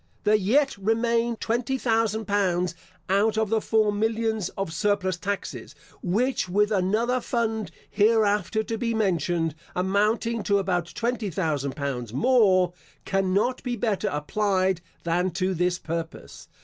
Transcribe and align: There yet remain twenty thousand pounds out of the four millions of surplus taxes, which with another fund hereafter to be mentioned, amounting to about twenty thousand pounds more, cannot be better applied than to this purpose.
There 0.23 0.33
yet 0.33 0.75
remain 0.79 1.35
twenty 1.35 1.77
thousand 1.77 2.25
pounds 2.25 2.73
out 3.07 3.37
of 3.37 3.49
the 3.51 3.61
four 3.61 3.91
millions 3.93 4.49
of 4.57 4.73
surplus 4.73 5.15
taxes, 5.15 5.75
which 6.01 6.49
with 6.49 6.71
another 6.71 7.21
fund 7.21 7.69
hereafter 7.87 8.63
to 8.63 8.79
be 8.79 8.95
mentioned, 8.95 9.53
amounting 9.75 10.41
to 10.45 10.57
about 10.57 10.87
twenty 10.95 11.29
thousand 11.29 11.75
pounds 11.75 12.15
more, 12.15 12.73
cannot 13.05 13.61
be 13.61 13.75
better 13.75 14.07
applied 14.07 14.81
than 15.03 15.29
to 15.33 15.53
this 15.53 15.77
purpose. 15.77 16.47